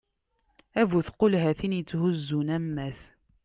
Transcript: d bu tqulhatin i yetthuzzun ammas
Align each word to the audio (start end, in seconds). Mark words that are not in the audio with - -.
d 0.87 0.87
bu 0.89 0.99
tqulhatin 1.07 1.73
i 1.75 1.77
yetthuzzun 1.79 2.47
ammas 2.57 2.99